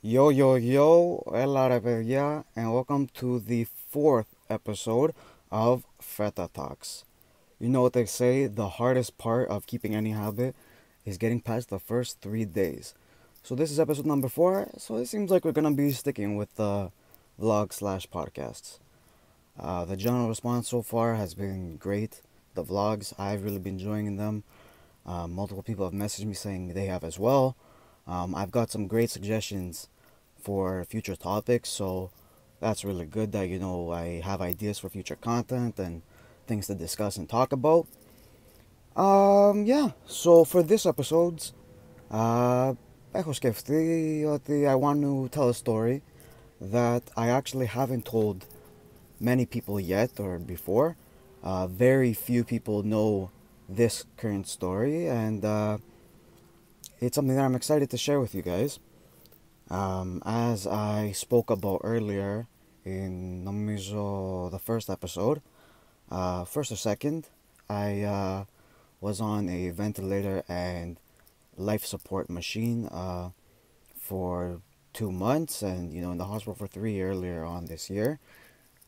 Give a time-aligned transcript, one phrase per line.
[0.00, 5.14] Yo, yo, yo, hola παιδιά, and welcome to the fourth episode
[5.50, 7.04] of Feta Talks.
[7.60, 10.56] You know what they say, the hardest part of keeping any habit
[11.04, 12.94] is getting past the first three days.
[13.42, 16.54] So this is episode number four, so it seems like we're gonna be sticking with
[16.56, 16.90] the
[17.40, 18.78] vlog slash podcasts.
[19.58, 22.22] Uh, the general response so far has been great.
[22.54, 24.42] The vlogs, I've really been enjoying them.
[25.06, 27.56] Uh, multiple people have messaged me saying they have as well.
[28.06, 29.88] Um, I've got some great suggestions
[30.40, 32.10] for future topics, so
[32.60, 36.02] that's really good that you know I have ideas for future content and
[36.46, 37.86] things to discuss and talk about.
[38.96, 41.40] Um, yeah, so for this episode,
[42.10, 42.74] uh,
[43.12, 46.02] έχω σκεφτεί ότι I want to tell a story
[46.60, 48.46] that I actually haven't told
[49.20, 50.96] many people yet or before.
[51.42, 53.30] Uh, very few people know
[53.68, 55.78] this current story, and uh,
[56.99, 58.79] it's something that I'm excited to share with you guys.
[59.69, 62.47] Um, as I spoke about earlier
[62.85, 65.41] in Namiso, the first episode,
[66.09, 67.27] uh, first or second,
[67.69, 68.45] I uh,
[69.01, 70.97] was on a ventilator and
[71.57, 73.29] life support machine uh,
[73.99, 74.61] for
[74.93, 78.19] two months and, you know, in the hospital for three earlier on this year.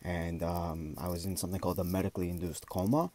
[0.04, 3.12] And um, I was in something called a medically induced coma.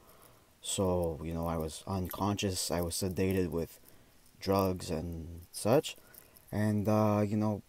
[0.61, 3.81] So, you know, I was unconscious, I was sedated with
[4.44, 5.96] drugs and such,
[6.52, 7.62] and uh, you know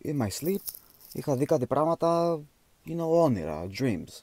[0.00, 0.62] in my sleep
[1.12, 2.40] είχα δει κάτι πράγματα,
[2.84, 4.22] you know, όνειρα, dreams.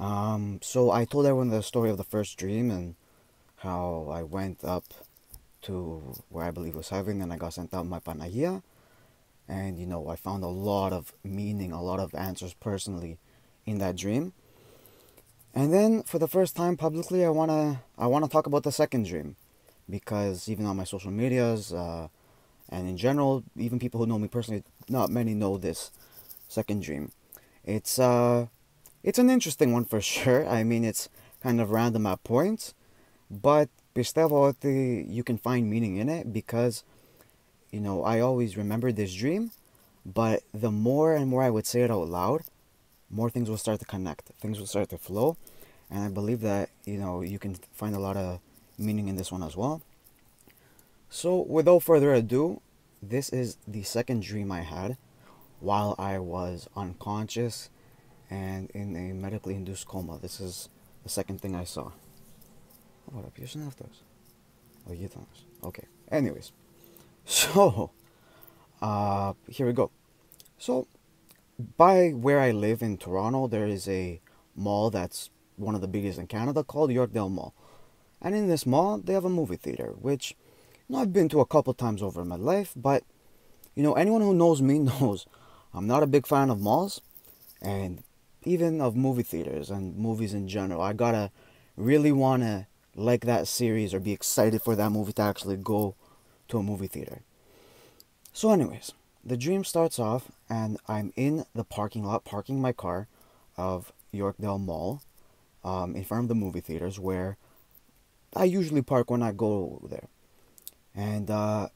[0.00, 2.94] Um, so I told everyone the story of the first dream and
[3.56, 4.84] how I went up
[5.62, 5.74] to
[6.28, 8.62] where I believe was heaven and I got sent out my Panagia.
[9.48, 13.18] And, you know, I found a lot of meaning, a lot of answers personally
[13.66, 14.34] in that dream.
[15.52, 19.06] And then for the first time publicly, I wanna I wanna talk about the second
[19.06, 19.34] dream,
[19.88, 22.08] because even on my social medias uh,
[22.68, 25.90] and in general, even people who know me personally, not many know this
[26.48, 27.12] second dream.
[27.64, 28.46] It's uh,
[29.02, 30.46] it's an interesting one for sure.
[30.48, 31.08] I mean, it's
[31.42, 32.74] kind of random at points,
[33.30, 36.84] but πιστεύω ότι you can find meaning in it because,
[37.70, 39.50] you know, I always remember this dream,
[40.04, 42.42] but the more and more I would say it out loud,
[43.10, 44.24] more things will start to connect.
[44.40, 45.36] Things will start to flow,
[45.90, 48.40] and I believe that you know you can find a lot of
[48.77, 49.81] meaning in this one as well.
[51.09, 52.61] So without further ado,
[53.01, 54.97] this is the second dream I had
[55.59, 57.69] while I was unconscious
[58.29, 60.17] and in a medically induced coma.
[60.21, 60.69] This is
[61.03, 61.91] the second thing I saw.
[63.05, 64.01] What up, you Aftos?
[64.89, 65.09] Oh, you
[65.63, 65.85] Okay.
[66.11, 66.51] Anyways,
[67.25, 67.91] so
[68.81, 69.91] uh, here we go.
[70.57, 70.87] So
[71.77, 74.19] by where I live in Toronto, there is a
[74.55, 77.53] mall that's one of the biggest in Canada called Yorkdale Mall.
[78.23, 80.35] And in this mall, they have a movie theater, which
[80.87, 83.03] you know, I've been to a couple times over in my life, but
[83.75, 85.25] you know, anyone who knows me knows
[85.73, 87.01] I'm not a big fan of malls
[87.61, 88.03] and
[88.43, 90.81] even of movie theaters and movies in general.
[90.81, 91.31] I gotta
[91.75, 95.95] really wanna like that series or be excited for that movie to actually go
[96.47, 97.21] to a movie theater.
[98.33, 98.91] So, anyways,
[99.23, 103.07] the dream starts off, and I'm in the parking lot, parking my car
[103.57, 105.01] of Yorkdale Mall
[105.63, 107.37] um, in front of the movie theaters where
[108.35, 110.07] I usually park when I go there.
[110.95, 111.69] And uh,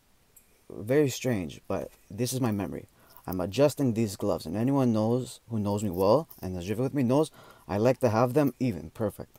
[0.70, 2.88] very strange, but this is my memory.
[3.26, 6.94] I'm adjusting these gloves, and anyone knows who knows me well and has driven with
[6.94, 7.30] me knows
[7.68, 9.38] I like to have them even perfect.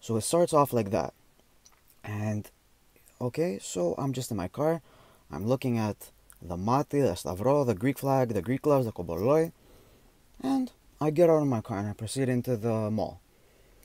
[0.00, 1.14] So it starts off like that.
[2.02, 2.50] And
[3.20, 4.82] okay, so I'm just in my car.
[5.30, 6.10] I'm looking at
[6.42, 9.52] the mati, the stavro, the Greek flag, the Greek gloves, the koboloi.
[10.42, 13.20] And I get out of my car and I proceed into the mall.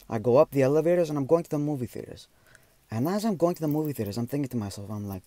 [0.10, 2.28] I go up the elevators and I'm going to the movie theaters.
[2.91, 5.23] And as I'm going to the movie theaters, I'm thinking to myself, I'm like,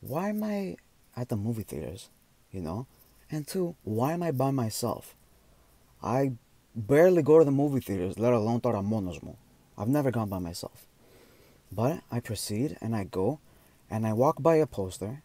[0.00, 0.76] why am I
[1.16, 2.10] at the movie theaters?
[2.50, 2.86] You know?
[3.30, 5.14] And two, why am I by myself?
[6.02, 6.32] I
[6.74, 9.38] barely go to the movie theaters, let alone τώρα μόνος μου.
[9.76, 10.86] I've never gone by myself.
[11.70, 13.40] But I proceed and I go
[13.90, 15.22] and I walk by a poster.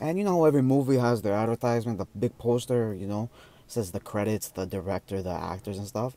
[0.00, 3.30] And you know, every movie has their advertisement, the big poster, you know,
[3.66, 6.16] says the credits, the director, the actors, and stuff.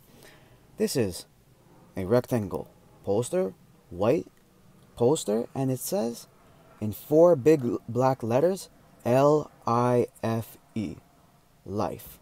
[0.77, 1.25] This is
[1.97, 2.67] a rectangle
[3.03, 3.53] poster,
[3.89, 4.27] white
[4.96, 6.26] poster, and it says
[6.80, 8.68] in four big black letters
[9.04, 10.96] L I F E.
[11.64, 12.18] Life.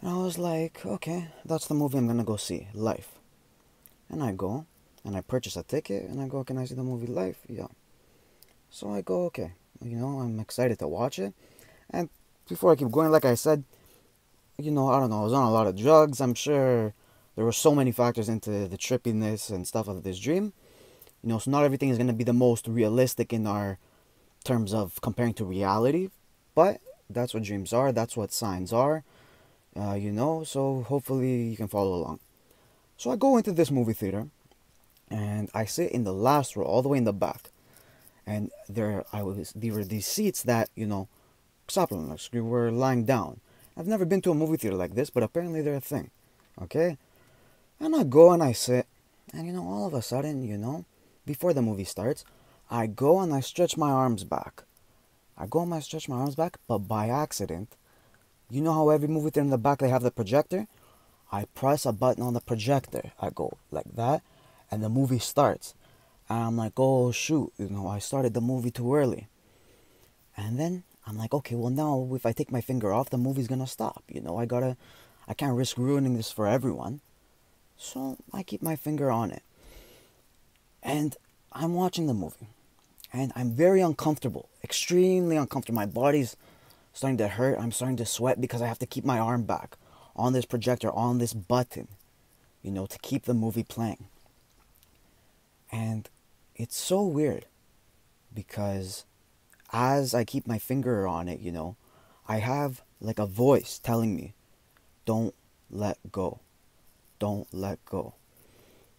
[0.00, 3.12] And I was like, okay, that's the movie I'm gonna go see, Life.
[4.10, 4.66] And I go,
[5.04, 7.38] and I purchase a ticket, and I go, can I see the movie Life?
[7.48, 7.68] Yeah.
[8.70, 9.52] So I go, okay,
[9.82, 11.34] you know, I'm excited to watch it.
[11.90, 12.08] And
[12.48, 13.64] before I keep going, like I said,
[14.58, 16.20] you know, I don't know, I was on a lot of drugs.
[16.20, 16.94] I'm sure
[17.36, 20.52] there were so many factors into the trippiness and stuff of this dream.
[21.24, 23.78] You know, so not everything is going to be the most realistic in our
[24.44, 26.10] terms of comparing to reality.
[26.54, 27.92] But That's what dreams are.
[27.92, 29.04] That's what signs are.
[29.76, 32.20] Uh, you know, so hopefully you can follow along.
[32.96, 34.28] So I go into this movie theater
[35.10, 37.50] and I sit in the last row, all the way in the back.
[38.26, 41.08] And there I was there were these seats that, you know,
[42.32, 43.40] we were lying down.
[43.76, 46.10] I've never been to a movie theater like this, but apparently they're a thing.
[46.60, 46.96] Okay?
[47.80, 48.86] And I go and I sit,
[49.32, 50.84] and you know, all of a sudden, you know,
[51.26, 52.24] before the movie starts,
[52.70, 54.64] I go and I stretch my arms back.
[55.36, 57.76] I go and I stretch my arms back, but by accident,
[58.50, 60.66] you know how every movie theater in the back they have the projector?
[61.32, 63.12] I press a button on the projector.
[63.20, 64.22] I go like that,
[64.70, 65.74] and the movie starts.
[66.28, 69.28] And I'm like, oh shoot, you know, I started the movie too early.
[70.36, 73.48] And then I'm like, okay, well now if I take my finger off, the movie's
[73.48, 74.04] gonna stop.
[74.08, 74.76] You know, I gotta,
[75.26, 77.00] I can't risk ruining this for everyone.
[77.76, 79.42] So I keep my finger on it.
[80.84, 81.16] And
[81.52, 82.48] I'm watching the movie.
[83.12, 85.76] And I'm very uncomfortable, extremely uncomfortable.
[85.76, 86.36] My body's
[86.92, 87.58] starting to hurt.
[87.58, 89.76] I'm starting to sweat because I have to keep my arm back
[90.14, 91.88] on this projector, on this button,
[92.62, 94.06] you know, to keep the movie playing.
[95.72, 96.08] And
[96.54, 97.46] it's so weird
[98.32, 99.04] because
[99.72, 101.76] as I keep my finger on it, you know,
[102.28, 104.34] I have like a voice telling me,
[105.04, 105.34] don't
[105.70, 106.40] let go.
[107.18, 108.14] Don't let go.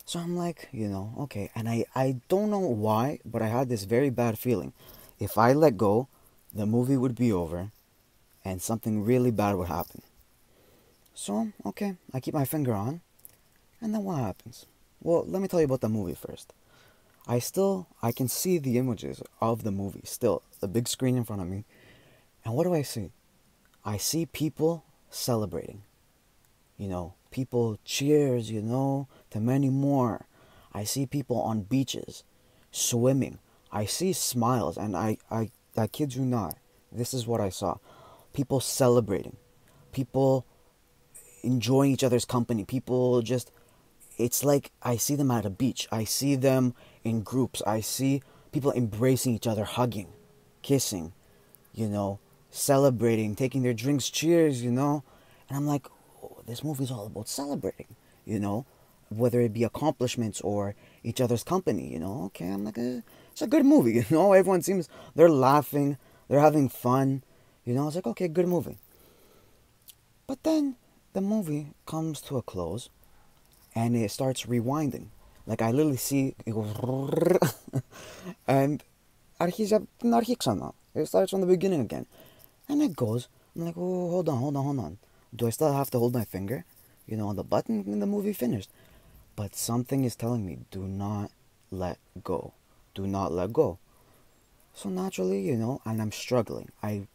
[0.05, 1.49] So I'm like, you know, okay.
[1.55, 4.71] And I, I don't know why, but I had this very bad feeling.
[5.19, 6.07] If I let go,
[6.53, 7.71] the movie would be over
[8.43, 10.03] and something really bad would happen.
[11.15, 13.01] So, okay, I keep my finger on.
[13.81, 14.67] And then what happens?
[15.01, 16.53] Well, let me tell you about the movie first.
[17.27, 21.23] I still I can see the images of the movie still, the big screen in
[21.23, 21.65] front of me.
[22.43, 23.11] And what do I see?
[23.83, 25.81] I see people celebrating.
[26.77, 30.25] You know, people cheers, you know, to many more.
[30.73, 32.23] I see people on beaches
[32.71, 33.39] swimming.
[33.73, 36.55] I see smiles and I I I kid you not.
[36.93, 37.75] This is what I saw.
[38.31, 39.35] People celebrating.
[39.91, 40.45] People
[41.43, 42.63] enjoying each other's company.
[42.63, 43.51] People just
[44.17, 45.89] it's like I see them at a beach.
[45.91, 46.73] I see them
[47.03, 47.61] in groups.
[47.67, 48.23] I see
[48.53, 50.07] people embracing each other, hugging,
[50.61, 51.11] kissing,
[51.73, 55.03] you know, celebrating, taking their drinks, cheers, you know.
[55.49, 55.88] And I'm like,
[56.45, 57.95] this movie's all about celebrating,
[58.25, 58.65] you know,
[59.09, 62.24] whether it be accomplishments or each other's company, you know.
[62.25, 63.01] Okay, I'm like, eh,
[63.31, 64.33] it's a good movie, you know.
[64.33, 65.97] Everyone seems they're laughing,
[66.27, 67.24] they're having fun,
[67.63, 67.83] you know.
[67.83, 68.77] I was like, okay, good movie.
[70.27, 70.75] But then
[71.13, 72.89] the movie comes to a close
[73.75, 75.07] and it starts rewinding.
[75.45, 77.38] Like I literally see it goes
[78.48, 78.83] and
[79.39, 79.56] it
[81.07, 82.06] starts from the beginning again.
[82.68, 83.27] And it goes.
[83.56, 84.98] I'm like, oh, hold on, hold on, hold on.
[85.35, 86.65] Do I still have to hold my finger,
[87.05, 87.83] you know, on the button?
[87.87, 88.69] And the movie finished.
[89.35, 91.31] But something is telling me, do not
[91.71, 92.53] let go.
[92.93, 93.79] Do not let go.
[94.73, 96.71] So naturally, you know, and I'm struggling.
[96.81, 97.07] I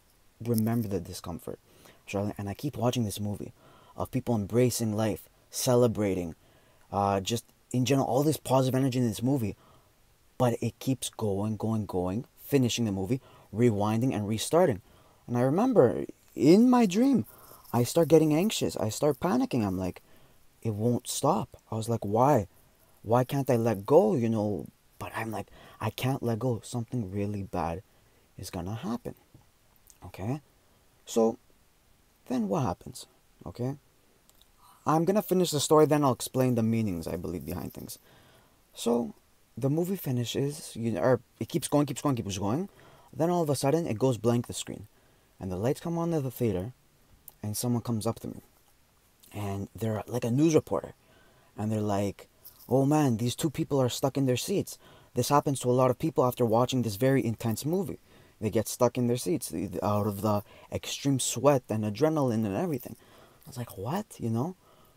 [0.44, 1.58] remember the discomfort.
[2.06, 3.52] Struggling, and I keep watching this movie
[3.96, 6.34] of people embracing life, celebrating,
[6.92, 9.56] uh, just in general, all this positive energy in this movie.
[10.38, 13.20] But it keeps going, going, going, finishing the movie,
[13.54, 14.80] rewinding, and restarting.
[15.26, 17.26] And I remember in my dream,
[17.72, 18.76] I start getting anxious.
[18.76, 19.64] I start panicking.
[19.64, 20.02] I'm like,
[20.62, 21.56] it won't stop.
[21.70, 22.48] I was like, why?
[23.02, 24.14] Why can't I let go?
[24.14, 24.66] You know,
[24.98, 25.48] but I'm like,
[25.80, 26.60] I can't let go.
[26.62, 27.82] Something really bad
[28.38, 29.14] is gonna happen.
[30.06, 30.40] Okay?
[31.06, 31.38] So,
[32.28, 33.06] then what happens?
[33.46, 33.76] Okay?
[34.86, 37.98] I'm gonna finish the story, then I'll explain the meanings I believe behind things.
[38.74, 39.14] So
[39.56, 42.68] the movie finishes, you know, or it keeps going, keeps going, keeps going.
[43.12, 44.86] Then all of a sudden, it goes blank the screen,
[45.38, 46.72] and the lights come on in the theater,
[47.42, 48.42] and someone comes up to me,
[49.32, 50.94] and they're like a news reporter,
[51.56, 52.28] and they're like,
[52.68, 54.78] "Oh man, these two people are stuck in their seats.
[55.14, 57.98] This happens to a lot of people after watching this very intense movie.
[58.40, 60.42] They get stuck in their seats out of the
[60.72, 62.96] extreme sweat and adrenaline and everything."
[63.46, 64.56] I was like, "What?" You know.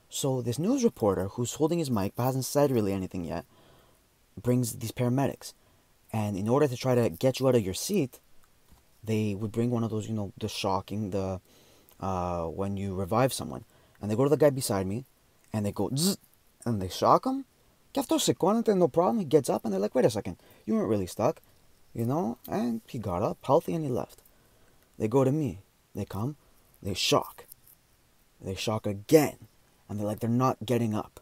[0.09, 3.45] So this news reporter who's holding his mic but hasn't said really anything yet
[4.41, 5.53] brings these paramedics.
[6.11, 8.19] And in order to try to get you out of your seat,
[9.03, 11.41] they would bring one of those, you know, the shocking, the
[12.03, 13.63] uh, when you revive someone.
[14.01, 15.05] And they go to the guy beside me
[15.53, 16.17] and they go Zzz,
[16.65, 17.45] and they shock him.
[17.95, 19.19] no problem.
[19.19, 21.41] He gets up and they're like, wait a second, you weren't really stuck.
[21.93, 22.37] You know?
[22.49, 24.21] And he got up, healthy, and he left.
[24.97, 25.59] They go to me.
[25.95, 26.35] They come,
[26.81, 27.45] they shock.
[28.41, 29.47] They shock again
[29.87, 31.19] and they're like they're not getting up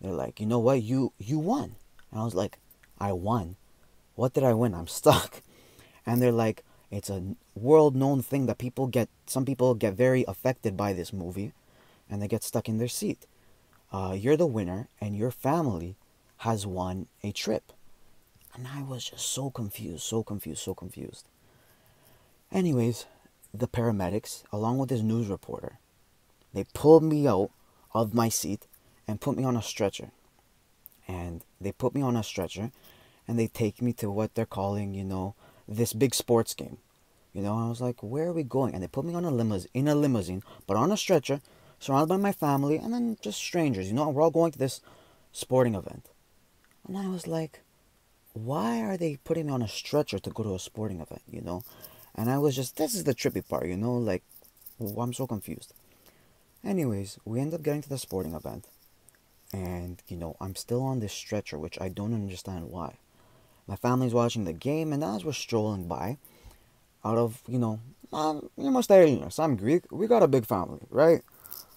[0.00, 1.76] they're like you know what you you won
[2.10, 2.58] and i was like
[2.98, 3.56] i won
[4.14, 5.42] what did i win i'm stuck
[6.06, 7.22] and they're like it's a
[7.54, 11.52] world known thing that people get some people get very affected by this movie
[12.08, 13.26] and they get stuck in their seat.
[13.90, 15.96] Uh, you're the winner and your family
[16.38, 17.72] has won a trip.
[18.54, 21.26] And i was just so confused so confused so confused.
[22.52, 23.06] Anyways
[23.54, 25.78] the paramedics, along with this news reporter,
[26.52, 27.50] they pulled me out
[27.94, 28.66] of my seat
[29.08, 30.10] and put me on a stretcher.
[31.08, 32.70] And they put me on a stretcher
[33.26, 35.34] and they take me to what they're calling, you know,
[35.68, 36.78] this big sports game.
[37.32, 38.74] You know, I was like, where are we going?
[38.74, 41.40] And they put me on a limousine, in a limousine, but on a stretcher,
[41.78, 43.88] surrounded by my family and then just strangers.
[43.88, 44.80] You know, we're all going to this
[45.32, 46.10] sporting event.
[46.86, 47.60] And I was like,
[48.34, 51.40] why are they putting me on a stretcher to go to a sporting event, you
[51.40, 51.62] know?
[52.14, 53.94] And I was just, this is the trippy part, you know?
[53.94, 54.22] Like,
[54.80, 55.72] I'm so confused.
[56.64, 58.66] Anyways, we end up getting to the sporting event.
[59.52, 62.96] And, you know, I'm still on this stretcher, which I don't understand why.
[63.66, 66.18] My family's watching the game, and as we're strolling by,
[67.04, 67.80] out of, you know,
[68.12, 71.22] um, you must I'm Greek, we got a big family, right?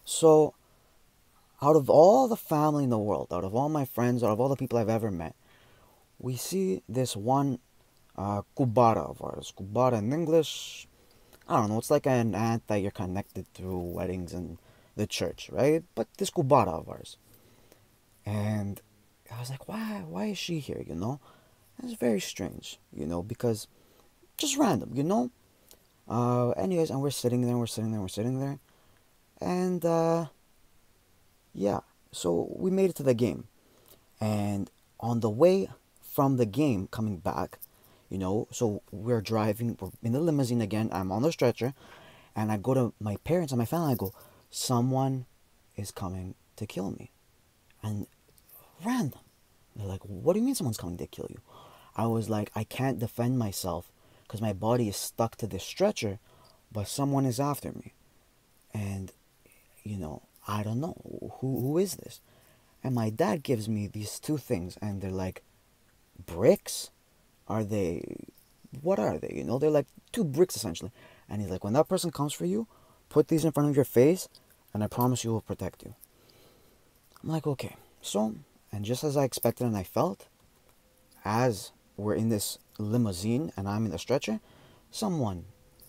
[0.04, 0.54] So,
[1.62, 4.40] out of all the family in the world, out of all my friends, out of
[4.40, 5.36] all the people I've ever met,
[6.20, 7.60] we see this one
[8.18, 9.54] uh, kubara of ours.
[9.58, 10.88] Kubara in English,
[11.48, 14.58] I don't know, it's like an aunt that you're connected through weddings and
[14.96, 15.84] the church, right?
[15.94, 17.18] But this kubara of ours.
[18.26, 18.82] And
[19.32, 21.20] I was like, why, why is she here, you know?
[21.84, 23.68] It's very strange, you know, because
[24.38, 25.32] just random, you know?
[26.08, 28.60] Uh, anyways, and we're sitting there, we're sitting there, we're sitting there.
[29.42, 30.26] And, uh,
[31.54, 31.80] yeah,
[32.12, 33.48] so we made it to the game.
[34.22, 35.70] And on the way
[36.02, 37.60] from the game coming back,
[38.10, 41.74] you know, so we're driving, we're in the limousine again, I'm on the stretcher,
[42.36, 44.14] and I go to my parents and my family, I go,
[44.50, 45.26] someone
[45.76, 47.12] is coming to kill me.
[47.84, 48.08] And
[48.86, 49.20] random.
[49.76, 51.40] They're like, what do you mean someone's coming to kill you?
[51.96, 53.92] I was like, I can't defend myself
[54.24, 56.20] because my body is stuck to this stretcher,
[56.72, 57.94] but someone is after me.
[58.74, 59.12] And,
[59.84, 60.98] you know, I don't know.
[61.40, 62.20] Who, who is this?
[62.84, 65.42] And my dad gives me these two things, and they're like,
[66.26, 66.92] bricks?
[67.48, 68.04] Are they,
[68.82, 69.34] what are they?
[69.36, 70.92] You know, they're like two bricks essentially.
[71.30, 72.68] And he's like, when that person comes for you,
[73.10, 74.28] put these in front of your face,
[74.74, 75.96] and I promise you will protect you.
[77.24, 77.76] I'm like, okay.
[78.02, 78.36] So,
[78.72, 80.28] and just as I expected and I felt,
[81.24, 84.40] as we're in this limousine and I'm in the stretcher,
[84.92, 85.46] someone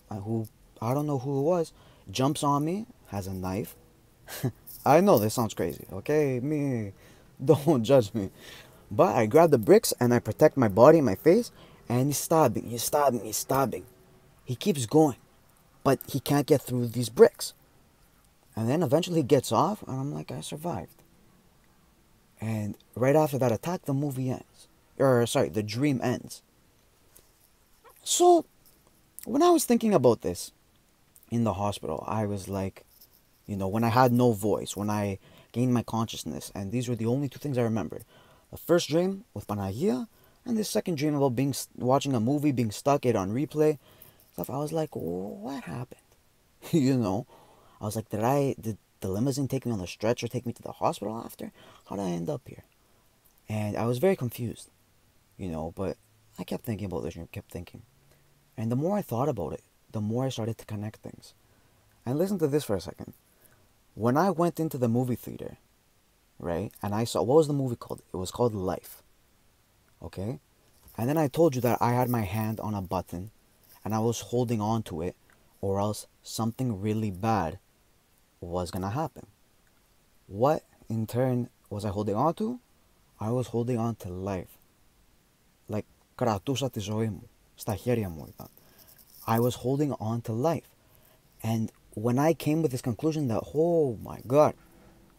[0.09, 0.47] uh, who,
[0.81, 1.73] I don't know who it was,
[2.09, 3.75] jumps on me, has a knife,
[4.85, 6.39] I know this sounds crazy, okay?
[6.39, 6.93] Me,
[7.43, 8.31] don't judge me.
[8.89, 11.51] But I grab the bricks and I protect my body my face,
[11.89, 13.85] and he's stabbing, he's stabbing, he's stabbing.
[14.45, 15.17] He keeps going,
[15.83, 17.53] but he can't get through these bricks.
[18.55, 21.03] And then eventually he gets off, and I'm like, I survived.
[22.39, 24.67] And right after that attack, the movie ends.
[24.97, 26.41] Or, sorry, the dream ends.
[28.03, 28.45] So,
[29.25, 30.51] when I was thinking about this
[31.29, 32.83] in the hospital, I was like,
[33.45, 35.19] you know, when I had no voice, when I
[35.51, 38.03] gained my consciousness, and these were the only two things I remembered.
[38.51, 40.07] The first dream with Panagia,
[40.45, 43.77] and the second dream about being watching a movie, being stuck it on replay.
[44.33, 44.49] Stuff.
[44.49, 46.01] I was like, what happened?
[46.71, 47.27] you know,
[47.81, 50.53] I was like, did I did the limousine take me on the stretcher, take me
[50.53, 51.51] to the hospital after?
[51.89, 52.63] How did I end up here?
[53.49, 54.69] And I was very confused,
[55.37, 55.73] you know.
[55.75, 55.97] But
[56.39, 57.83] I kept thinking about this dream, kept thinking,
[58.57, 61.33] and the more I thought about it, the more I started to connect things.
[62.05, 63.13] And listen to this for a second
[63.97, 65.57] when I went into the movie theater,
[66.37, 68.03] right, and I saw what was the movie called?
[68.13, 69.01] It was called Life.
[70.03, 70.39] Okay?
[70.95, 73.31] And then I told you that I had my hand on a button
[73.83, 75.15] and I was holding on to it,
[75.61, 77.57] or else something really bad
[78.39, 79.25] was gonna happen.
[80.27, 82.59] What in turn was I holding on to?
[83.19, 84.56] I was holding on to life.
[85.68, 87.22] Like, κρατούσα τη ζωή μου.
[87.54, 88.48] Στα χέρια μου ήταν.
[89.26, 90.68] I was holding on to life.
[91.42, 94.54] And when I came with this conclusion that, oh my God,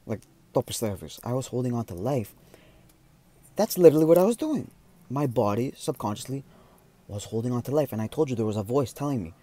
[0.05, 0.21] like
[0.53, 2.33] top service, I was holding on to life,
[3.55, 4.71] that's literally what I was doing.
[5.09, 6.43] My body, subconsciously,
[7.07, 7.91] was holding on to life.
[7.93, 9.33] And I told you there was a voice telling me,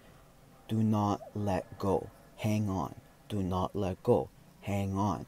[0.67, 2.09] do not let go.
[2.37, 2.95] Hang on.
[3.29, 4.29] Do not let go.
[4.61, 5.25] Hang on.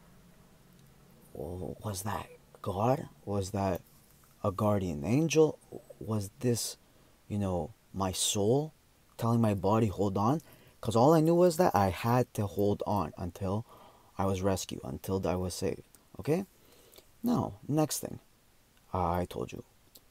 [1.33, 2.27] Well, was that
[2.61, 3.07] God?
[3.25, 3.81] Was that
[4.42, 5.58] a guardian angel?
[6.00, 6.76] Was this,
[7.28, 8.72] you know, my soul
[9.16, 10.40] telling my body, hold on?
[10.80, 13.66] Because all I knew was that I had to hold on until
[14.16, 15.82] I was rescued, until I was saved.
[16.20, 16.46] Okay?
[17.22, 18.20] Now, next thing.
[18.94, 19.64] Uh, I told you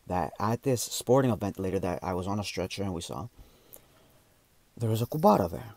[0.05, 3.27] that at this sporting event later that I was on a stretcher and we saw,
[4.75, 5.74] there was a Kubara there.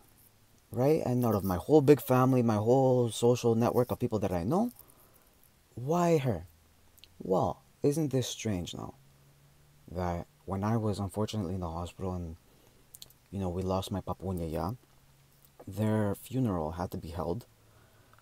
[0.73, 1.03] Right?
[1.05, 4.45] And out of my whole big family, my whole social network of people that I
[4.45, 4.71] know,
[5.75, 6.47] why her?
[7.19, 8.95] Well, isn't this strange now?
[9.91, 12.37] That when I was unfortunately in the hospital and
[13.31, 14.77] you know, we lost my papunya,
[15.67, 17.47] their funeral had to be held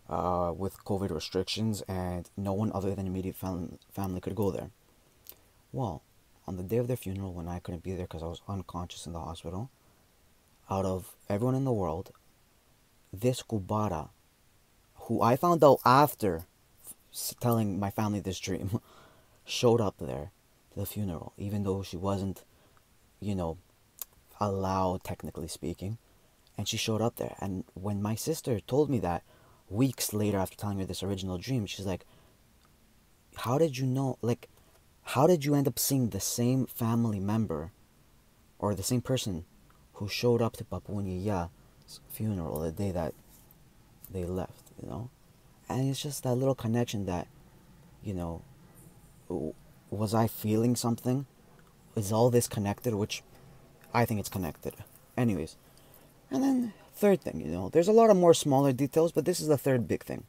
[0.09, 4.71] uh, with COVID restrictions, and no one other than immediate fam- family could go there.
[5.73, 6.03] Well,
[6.47, 9.07] on the day of their funeral, when I couldn't be there because I was unconscious
[9.07, 9.71] in the hospital,
[10.71, 12.11] out of everyone in the world,
[13.12, 14.11] this Kubara,
[14.95, 16.45] who I found out after
[17.41, 18.81] telling my family this dream,
[19.49, 20.31] showed up there
[20.73, 22.45] to the funeral, even though she wasn't,
[23.19, 23.57] you know,
[24.38, 25.99] allowed, technically speaking.
[26.57, 27.37] And she showed up there.
[27.40, 29.23] And when my sister told me that
[29.71, 32.05] weeks later after telling her this original dream, she's like,
[33.37, 34.19] How did you know?
[34.21, 34.49] Like,
[35.02, 37.73] how did you end up seeing the same family member
[38.59, 39.45] or the same person
[39.95, 41.49] who showed up to Papunya
[42.11, 43.14] funeral the day that
[44.11, 45.09] they left, you know?
[45.69, 47.28] And it's just that little connection that,
[48.02, 48.43] you know,
[49.90, 51.26] was I feeling something?
[51.97, 52.94] Is all this connected?
[52.94, 53.23] Which
[53.92, 54.75] I think it's connected.
[55.16, 55.56] Anyways.
[56.30, 59.40] And then, third thing, you know, there's a lot of more smaller details, but this
[59.40, 60.25] is the third big thing.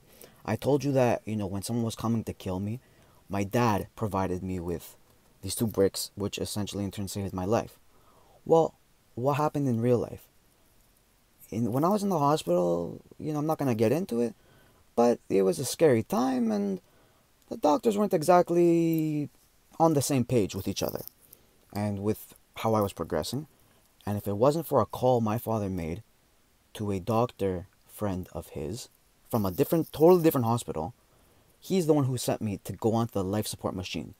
[0.45, 2.79] I told you that, you know, when someone was coming to kill me,
[3.27, 4.95] my dad provided me with
[5.41, 7.77] these two bricks, which essentially in turn saved my life.
[8.45, 8.75] Well,
[9.15, 10.27] what happened in real life?
[11.51, 14.21] In, when I was in the hospital, you know, I'm not going to get into
[14.21, 14.33] it,
[14.95, 16.79] but it was a scary time and
[17.49, 19.29] the doctors weren't exactly
[19.79, 21.01] on the same page with each other
[21.73, 23.47] and with how I was progressing.
[24.05, 26.03] And if it wasn't for a call my father made
[26.75, 28.89] to a doctor friend of his
[29.29, 30.93] from a different, totally different hospital,
[31.59, 34.13] he's the one who sent me to go onto the life support machine,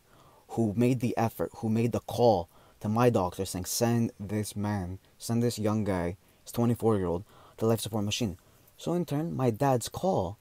[0.49, 4.99] who made the effort, who made the call to my doctor saying, send this man,
[5.17, 7.23] send this young guy, this 24 year old,
[7.57, 8.37] to life support machine.
[8.77, 10.37] So in turn, my dad's call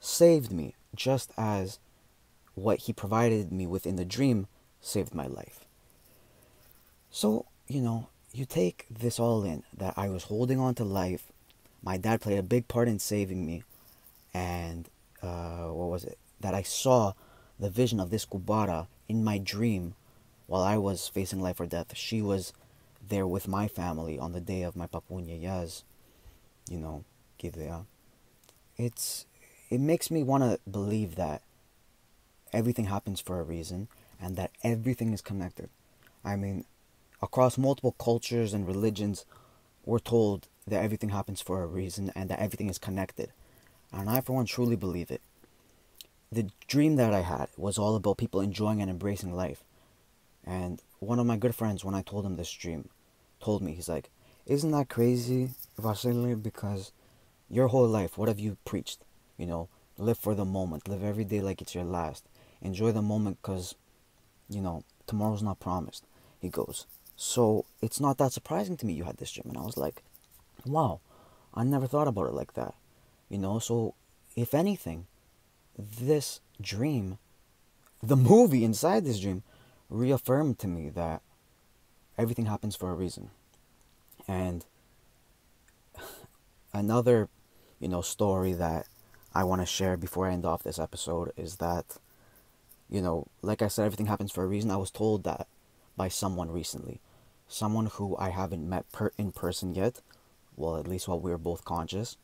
[0.00, 1.78] saved me just as
[2.54, 4.46] what he provided me with in the dream
[4.80, 5.64] saved my life.
[7.10, 11.24] So, you know, you take this all in that I was holding on to life.
[11.82, 13.62] My dad played a big part in saving me.
[14.34, 14.88] And,
[15.22, 16.18] uh, what was it?
[16.40, 17.12] That I saw
[17.58, 19.94] the vision of this Kubara in my dream
[20.46, 22.52] while I was facing life or death, she was
[23.06, 25.82] there with my family on the day of my Papunya Yaz,
[26.68, 27.04] you know,
[27.40, 27.86] Gidea.
[28.76, 29.26] It's,
[29.70, 31.42] it makes me want to believe that
[32.52, 33.88] everything happens for a reason
[34.20, 35.68] and that everything is connected.
[36.24, 36.64] I mean,
[37.22, 39.24] across multiple cultures and religions,
[39.84, 43.32] we're told that everything happens for a reason and that everything is connected.
[43.92, 45.22] And I, for one, truly believe it.
[46.32, 49.62] The dream that I had was all about people enjoying and embracing life.
[50.44, 52.88] And one of my good friends, when I told him this dream,
[53.40, 54.10] told me, he's like,
[54.46, 56.34] Isn't that crazy, Vasily?
[56.34, 56.92] Because
[57.50, 59.04] your whole life, what have you preached?
[59.38, 62.24] You know, live for the moment, live every day like it's your last.
[62.62, 63.74] Enjoy the moment because,
[64.48, 66.04] you know, tomorrow's not promised.
[66.40, 69.46] He goes, So it's not that surprising to me you had this dream.
[69.48, 70.02] And I was like,
[70.64, 71.00] Wow,
[71.54, 72.74] I never thought about it like that.
[73.28, 73.94] You know, so
[74.36, 75.06] if anything,
[75.76, 77.18] this dream,
[78.02, 79.42] the movie inside this dream,
[79.90, 81.22] reaffirmed to me that
[82.16, 83.30] everything happens for a reason.
[84.28, 84.64] And
[86.72, 87.28] another,
[87.80, 88.86] you know, story that
[89.34, 91.96] I want to share before I end off this episode is that,
[92.92, 94.70] you know, like I said, everything happens for a reason.
[94.70, 95.48] I was told that
[95.96, 97.00] by someone recently,
[97.48, 100.02] someone who I haven't met per- in person yet.
[100.56, 102.18] Well, at least while we were both conscious,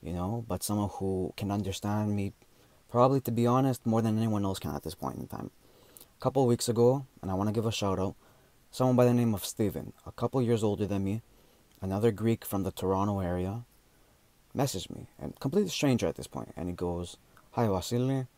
[0.00, 2.32] you know, but someone who can understand me,
[2.88, 5.50] probably to be honest, more than anyone else can at this point in time
[6.16, 8.14] A couple weeks ago, and I want to give a shout out,
[8.70, 11.22] someone by the name of Stephen, a couple years older than me,
[11.82, 13.64] another Greek from the Toronto area,
[14.56, 17.16] messaged me, and completely stranger at this point, and he goes,
[17.52, 18.28] Hi Vasily,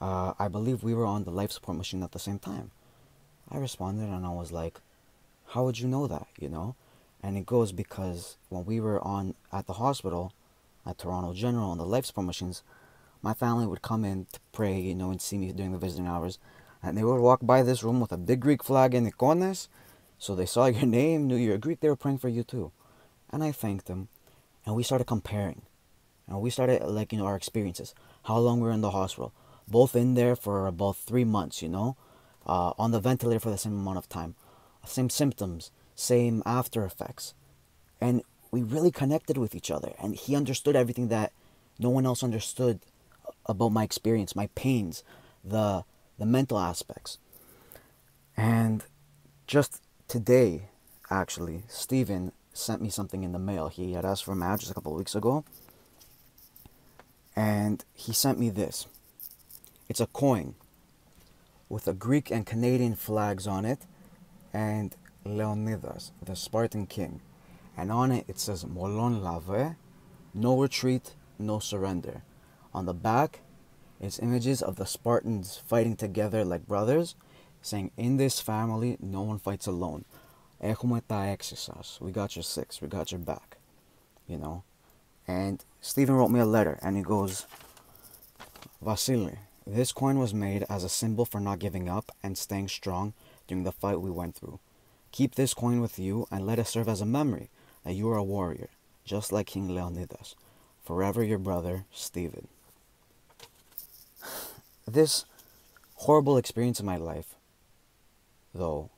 [0.00, 2.70] uh, I believe we were on the life support machine at the same time.
[3.50, 4.80] I responded and I was like,
[5.48, 6.76] How would you know that, you know?
[7.22, 10.32] And it goes, Because when we were on at the hospital,
[10.86, 12.62] at Toronto General on the life support machines,
[13.22, 16.06] my family would come in to pray, you know, and see me during the visiting
[16.06, 16.38] hours,
[16.82, 19.68] and they would walk by this room with a big Greek flag and ikones.
[20.18, 22.72] So they saw your name, knew you were Greek, they were praying for you too.
[23.30, 24.08] And I thanked them.
[24.64, 25.62] And we started comparing.
[26.26, 27.94] And we started, like, you know, our experiences.
[28.24, 29.32] How long we were in the hospital.
[29.70, 31.96] Both in there for about three months, you know.
[32.46, 34.34] Uh, on the ventilator for the same amount of time.
[34.84, 37.34] Same symptoms, same after effects.
[38.00, 39.92] And we really connected with each other.
[40.02, 41.32] And he understood everything that
[41.78, 42.80] no one else understood
[43.46, 45.04] about my experience, my pains,
[45.44, 45.84] the
[46.18, 47.18] the mental aspects.
[48.36, 48.84] And
[49.46, 50.68] just today,
[51.10, 53.68] actually, Stephen sent me something in the mail.
[53.68, 55.44] He had asked for a mattress a couple of weeks ago.
[57.34, 58.86] And he sent me this.
[59.89, 60.55] It's a coin
[61.69, 63.85] with a Greek and Canadian flags on it
[64.53, 67.21] and Leonidas, the Spartan king.
[67.77, 69.75] And on it it says Molon Lave,
[70.33, 72.23] no retreat, no surrender.
[72.73, 73.41] On the back
[73.99, 77.15] it's images of the Spartans fighting together like brothers,
[77.61, 80.05] saying, In this family, no one fights alone.
[80.59, 81.99] Έχουμε τα έξι σας.
[82.01, 82.81] We got your six.
[82.81, 83.57] We got your back.
[84.27, 84.63] You know?
[85.27, 87.45] And Stephen wrote me a letter and he goes,
[88.81, 93.12] Vasily, this coin was made as a symbol for not giving up and staying strong
[93.46, 94.58] during the fight we went through.
[95.12, 97.50] Keep this coin with you and let it serve as a memory
[97.84, 98.68] that you are a warrior,
[99.04, 100.34] just like King Leonidas.
[100.84, 102.48] Forever your brother, Stephen.
[104.88, 105.24] This
[105.94, 107.36] horrible experience in my life,
[108.52, 108.90] though,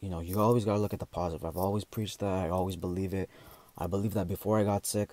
[0.00, 1.44] you know, you always gotta look at the positive.
[1.44, 3.28] I've always preached that, I always believe it.
[3.76, 5.10] I believe that before I got sick,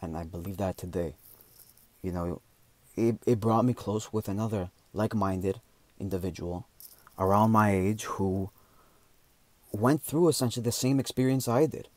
[0.00, 1.16] and I believe that today.
[2.00, 2.40] You know,
[2.96, 5.60] it, it brought me close with another like minded
[5.98, 6.66] individual
[7.18, 8.50] around my age who
[9.72, 11.88] went through essentially the same experience I did.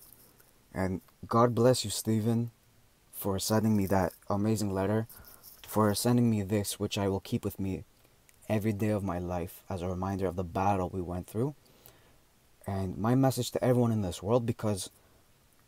[0.73, 2.51] And God bless you, Stephen,
[3.12, 5.07] for sending me that amazing letter,
[5.67, 7.83] for sending me this, which I will keep with me
[8.49, 11.55] every day of my life as a reminder of the battle we went through.
[12.65, 14.89] And my message to everyone in this world, because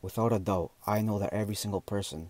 [0.01, 2.29] without a doubt, I know that every single person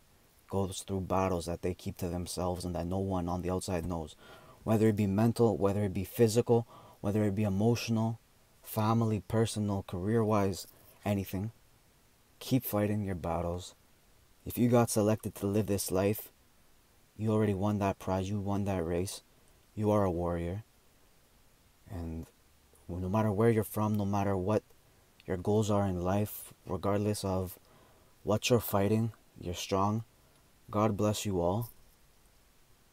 [0.49, 3.85] goes through battles that they keep to themselves and that no one on the outside
[3.85, 4.15] knows.
[4.63, 6.67] Whether it be mental, whether it be physical,
[7.01, 8.19] whether it be emotional,
[8.63, 10.67] family, personal, career wise,
[11.05, 11.51] anything.
[12.39, 13.73] Keep fighting your battles.
[14.45, 16.29] If you got selected to live this life,
[17.17, 19.21] you already won that prize, you won that race.
[19.75, 20.63] You are a warrior.
[21.89, 22.25] And
[22.88, 24.63] no matter where you're from, no matter what
[25.25, 27.57] your goals are in life, regardless of
[28.23, 30.03] what you're fighting, you're strong.
[30.69, 31.69] God bless you all.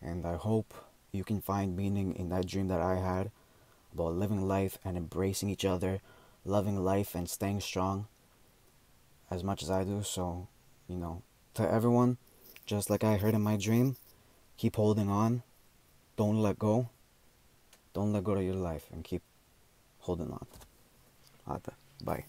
[0.01, 0.73] And I hope
[1.13, 3.31] you can find meaning in that dream that I had
[3.93, 6.01] about living life and embracing each other,
[6.45, 8.07] loving life and staying strong
[9.31, 10.03] as much as I do.
[10.03, 10.49] So,
[10.89, 11.23] you know,
[11.55, 12.19] to everyone,
[12.67, 13.97] just like I heard in my dream,
[14.57, 15.43] keep holding on.
[16.17, 16.89] Don't let go.
[17.93, 19.23] Don't let go of your life and keep
[20.01, 20.47] holding on.
[22.05, 22.25] Bye.